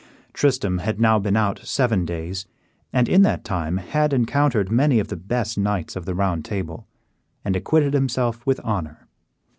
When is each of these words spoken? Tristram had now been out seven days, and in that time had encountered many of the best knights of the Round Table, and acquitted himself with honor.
Tristram 0.33 0.79
had 0.79 0.99
now 0.99 1.19
been 1.19 1.37
out 1.37 1.59
seven 1.59 2.05
days, 2.05 2.47
and 2.91 3.07
in 3.07 3.21
that 3.21 3.43
time 3.45 3.77
had 3.77 4.13
encountered 4.13 4.71
many 4.71 4.97
of 4.97 5.09
the 5.09 5.15
best 5.15 5.59
knights 5.59 5.95
of 5.95 6.05
the 6.05 6.15
Round 6.15 6.43
Table, 6.43 6.87
and 7.45 7.55
acquitted 7.55 7.93
himself 7.93 8.43
with 8.43 8.59
honor. 8.63 9.05